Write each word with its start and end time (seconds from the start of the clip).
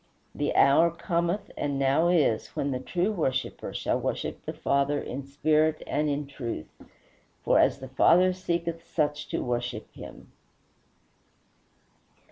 The 0.33 0.55
hour 0.55 0.89
cometh 0.89 1.51
and 1.55 1.77
now 1.77 2.07
is 2.07 2.47
when 2.55 2.71
the 2.71 2.79
true 2.79 3.11
worshipper 3.11 3.71
shall 3.71 3.99
worship 3.99 4.43
the 4.47 4.53
Father 4.53 4.99
in 4.99 5.23
spirit 5.27 5.83
and 5.85 6.09
in 6.09 6.25
truth, 6.25 6.73
for 7.43 7.63
the 7.69 7.87
Father 7.87 8.33
seeketh 8.33 8.83
such 8.83 9.27
to 9.27 9.43
worship 9.43 9.93
him. 9.93 10.31